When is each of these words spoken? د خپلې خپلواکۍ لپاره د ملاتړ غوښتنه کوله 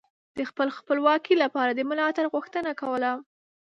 د 0.37 0.39
خپلې 0.49 0.71
خپلواکۍ 0.79 1.35
لپاره 1.43 1.71
د 1.73 1.79
ملاتړ 1.89 2.25
غوښتنه 2.33 2.71
کوله 2.81 3.11